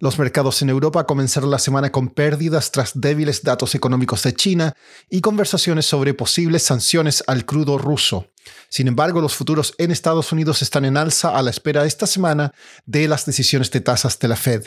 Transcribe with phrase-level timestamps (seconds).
[0.00, 4.74] Los mercados en Europa comenzaron la semana con pérdidas tras débiles datos económicos de China
[5.10, 8.28] y conversaciones sobre posibles sanciones al crudo ruso.
[8.68, 12.52] Sin embargo, los futuros en Estados Unidos están en alza a la espera esta semana
[12.86, 14.64] de las decisiones de tasas de la Fed.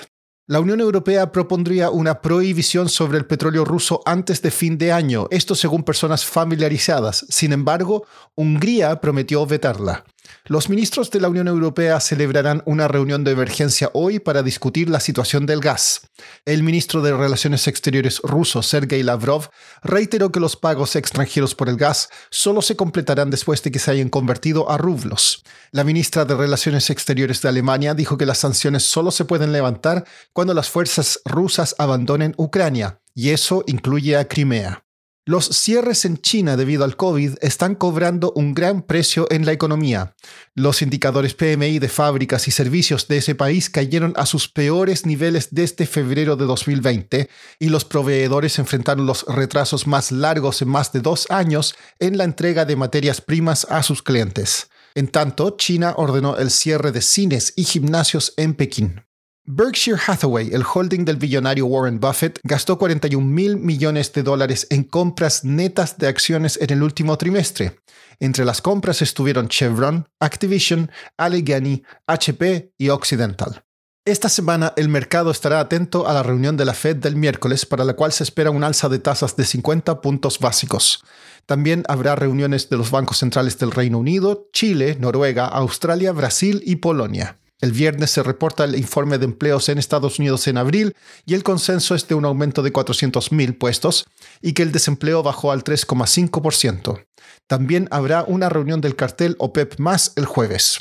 [0.48, 5.28] La Unión Europea propondría una prohibición sobre el petróleo ruso antes de fin de año,
[5.32, 7.26] esto según personas familiarizadas.
[7.30, 10.04] Sin embargo, Hungría prometió vetarla.
[10.46, 15.00] Los ministros de la Unión Europea celebrarán una reunión de emergencia hoy para discutir la
[15.00, 16.02] situación del gas.
[16.46, 19.50] El ministro de Relaciones Exteriores ruso, Sergei Lavrov,
[19.84, 23.92] reiteró que los pagos extranjeros por el gas solo se completarán después de que se
[23.92, 25.44] hayan convertido a rublos.
[25.72, 30.06] La ministra de Relaciones Exteriores de Alemania dijo que las sanciones solo se pueden levantar
[30.34, 34.84] cuando las fuerzas rusas abandonen Ucrania, y eso incluye a Crimea.
[35.32, 40.14] Los cierres en China debido al COVID están cobrando un gran precio en la economía.
[40.56, 45.48] Los indicadores PMI de fábricas y servicios de ese país cayeron a sus peores niveles
[45.52, 51.00] desde febrero de 2020 y los proveedores enfrentaron los retrasos más largos en más de
[51.00, 54.70] dos años en la entrega de materias primas a sus clientes.
[54.96, 59.06] En tanto, China ordenó el cierre de cines y gimnasios en Pekín.
[59.46, 64.84] Berkshire Hathaway, el holding del billonario Warren Buffett, gastó 41 mil millones de dólares en
[64.84, 67.80] compras netas de acciones en el último trimestre.
[68.20, 73.64] Entre las compras estuvieron Chevron, Activision, Allegheny, HP y Occidental.
[74.06, 77.84] Esta semana el mercado estará atento a la reunión de la Fed del miércoles para
[77.84, 81.04] la cual se espera un alza de tasas de 50 puntos básicos.
[81.48, 86.78] También habrá reuniones de los bancos centrales del Reino Unido, Chile, Noruega, Australia, Brasil y
[86.78, 87.41] Polonia.
[87.62, 90.96] El viernes se reporta el informe de empleos en Estados Unidos en abril
[91.28, 94.06] y el consenso es de un aumento de 400.000 puestos
[94.42, 97.06] y que el desempleo bajó al 3,5%.
[97.46, 100.80] También habrá una reunión del cartel OPEP más el jueves.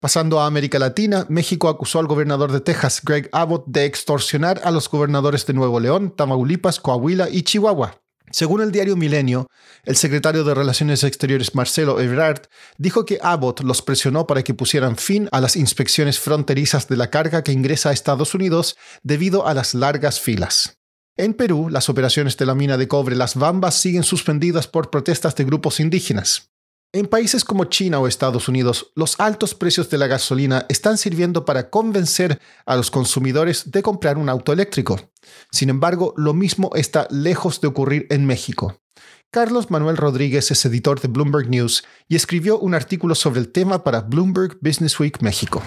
[0.00, 4.72] Pasando a América Latina, México acusó al gobernador de Texas, Greg Abbott, de extorsionar a
[4.72, 8.01] los gobernadores de Nuevo León, Tamaulipas, Coahuila y Chihuahua.
[8.32, 9.46] Según el diario Milenio,
[9.84, 12.46] el secretario de Relaciones Exteriores Marcelo Ebrard
[12.78, 17.10] dijo que Abbott los presionó para que pusieran fin a las inspecciones fronterizas de la
[17.10, 20.78] carga que ingresa a Estados Unidos debido a las largas filas.
[21.18, 25.36] En Perú, las operaciones de la mina de cobre Las Bambas siguen suspendidas por protestas
[25.36, 26.52] de grupos indígenas.
[26.94, 31.46] En países como China o Estados Unidos, los altos precios de la gasolina están sirviendo
[31.46, 35.00] para convencer a los consumidores de comprar un auto eléctrico.
[35.50, 38.78] Sin embargo, lo mismo está lejos de ocurrir en México.
[39.30, 43.84] Carlos Manuel Rodríguez es editor de Bloomberg News y escribió un artículo sobre el tema
[43.84, 45.62] para Bloomberg Business Week México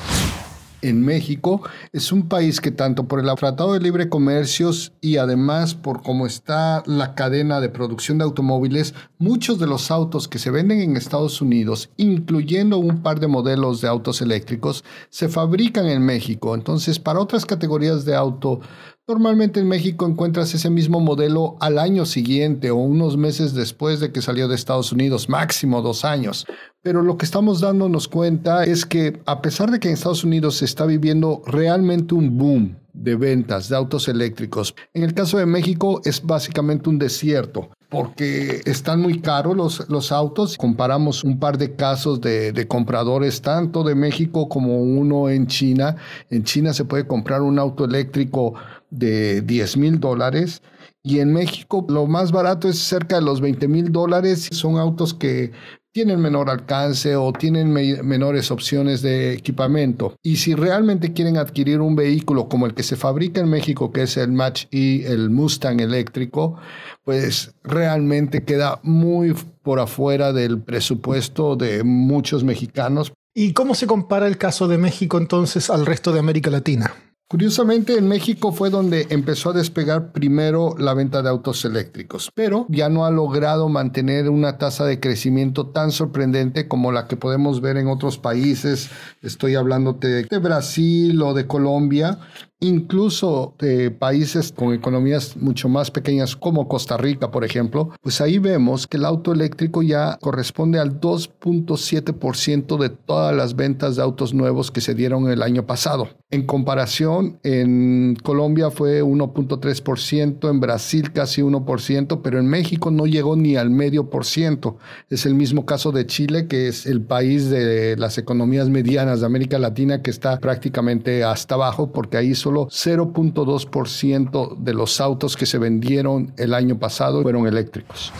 [0.89, 5.73] en México es un país que tanto por el Tratado de Libre Comercios y además
[5.73, 10.51] por cómo está la cadena de producción de automóviles, muchos de los autos que se
[10.51, 16.03] venden en Estados Unidos, incluyendo un par de modelos de autos eléctricos, se fabrican en
[16.03, 16.55] México.
[16.55, 18.61] Entonces, para otras categorías de auto,
[19.07, 24.11] Normalmente en México encuentras ese mismo modelo al año siguiente o unos meses después de
[24.11, 26.47] que salió de Estados Unidos, máximo dos años.
[26.85, 30.57] Pero lo que estamos dándonos cuenta es que a pesar de que en Estados Unidos
[30.57, 35.47] se está viviendo realmente un boom de ventas de autos eléctricos, en el caso de
[35.47, 40.57] México es básicamente un desierto porque están muy caros los, los autos.
[40.57, 45.95] Comparamos un par de casos de, de, compradores, tanto de México como uno en China.
[46.29, 48.53] En China se puede comprar un auto eléctrico
[48.91, 50.61] de 10 mil dólares.
[51.01, 54.49] Y en México lo más barato es cerca de los 20 mil dólares.
[54.51, 55.51] Son autos que
[55.95, 60.17] tienen menor alcance o tienen menores opciones de equipamiento.
[60.21, 64.01] Y si realmente quieren adquirir un vehículo como el que se fabrica en México, que
[64.01, 66.57] es el Match y el Mustang eléctrico,
[67.05, 73.13] pues realmente queda muy por afuera del presupuesto de muchos mexicanos.
[73.33, 76.93] ¿Y cómo se compara el caso de México entonces al resto de América Latina?
[77.27, 82.67] Curiosamente, en México fue donde empezó a despegar primero la venta de autos eléctricos, pero
[82.69, 87.61] ya no ha logrado mantener una tasa de crecimiento tan sorprendente como la que podemos
[87.61, 88.91] ver en otros países.
[89.23, 92.19] Estoy hablándote de Brasil o de Colombia,
[92.59, 98.39] incluso de países con economías mucho más pequeñas como Costa Rica, por ejemplo, pues ahí
[98.39, 104.33] vemos que el auto eléctrico ya corresponde al 2.7% de todas las ventas de autos
[104.33, 106.09] nuevos que se dieron el año pasado.
[106.31, 113.35] En comparación, en Colombia fue 1.3%, en Brasil casi 1%, pero en México no llegó
[113.35, 114.77] ni al medio por ciento.
[115.09, 119.25] Es el mismo caso de Chile, que es el país de las economías medianas de
[119.25, 125.45] América Latina que está prácticamente hasta abajo, porque ahí solo 0.2% de los autos que
[125.45, 128.11] se vendieron el año pasado fueron eléctricos.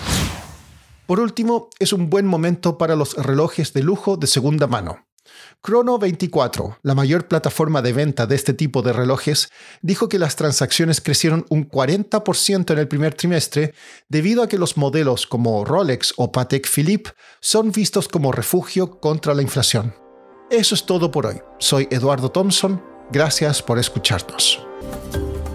[1.06, 5.05] Por último, es un buen momento para los relojes de lujo de segunda mano.
[5.66, 9.50] Chrono 24, la mayor plataforma de venta de este tipo de relojes,
[9.82, 13.74] dijo que las transacciones crecieron un 40% en el primer trimestre
[14.10, 19.34] debido a que los modelos como Rolex o Patek Philippe son vistos como refugio contra
[19.34, 19.96] la inflación.
[20.52, 21.42] Eso es todo por hoy.
[21.60, 22.82] Soy Eduardo Thompson.
[23.12, 24.60] Gracias por escucharnos.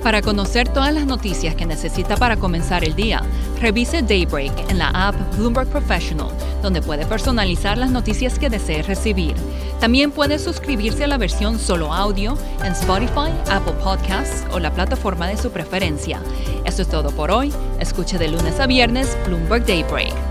[0.03, 3.23] Para conocer todas las noticias que necesita para comenzar el día,
[3.61, 6.31] revise Daybreak en la app Bloomberg Professional,
[6.63, 9.35] donde puede personalizar las noticias que desee recibir.
[9.79, 15.29] También puede suscribirse a la versión solo audio en Spotify, Apple Podcasts o la plataforma
[15.29, 16.21] de su preferencia.
[16.65, 17.53] Eso es todo por hoy.
[17.79, 20.30] Escuche de lunes a viernes Bloomberg Daybreak.